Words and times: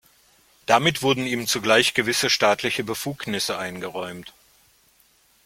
Damit 0.65 1.03
wurden 1.03 1.27
ihm 1.27 1.45
zugleich 1.45 1.93
gewisse 1.93 2.31
staatliche 2.31 2.83
Befugnisse 2.83 3.59
eingeräumt. 3.59 4.33